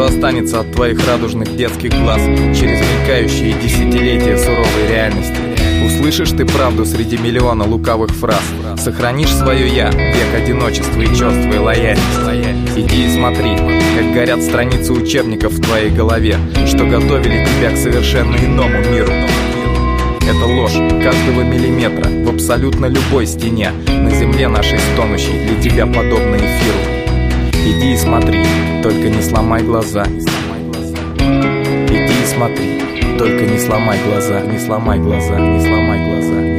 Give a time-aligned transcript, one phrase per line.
[0.00, 2.20] останется от твоих радужных детских глаз
[2.58, 5.36] Через мелькающие десятилетия суровой реальности.
[5.84, 8.42] Услышишь ты правду среди миллиона лукавых фраз.
[8.78, 12.62] Сохранишь свое «я», век одиночества и черствой лояльности.
[12.76, 13.56] Иди и смотри,
[13.96, 19.12] как горят страницы учебников в твоей голове Что готовили тебя к совершенно иному миру.
[20.22, 20.72] Это ложь
[21.02, 27.01] каждого миллиметра В абсолютно любой стене На земле нашей стонущей Для тебя подобно эфиру
[27.64, 28.44] Иди и смотри,
[28.82, 30.26] только не сломай глаза Иди
[31.96, 32.80] и смотри,
[33.16, 36.51] только не сломай глаза Не сломай глаза, не сломай глаза.